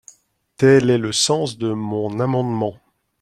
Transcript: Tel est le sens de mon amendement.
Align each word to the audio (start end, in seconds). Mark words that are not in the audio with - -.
Tel 0.57 0.89
est 0.89 0.97
le 0.97 1.11
sens 1.11 1.59
de 1.59 1.73
mon 1.73 2.19
amendement. 2.19 2.75